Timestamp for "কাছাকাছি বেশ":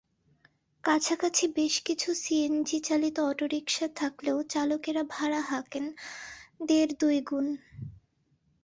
0.83-1.75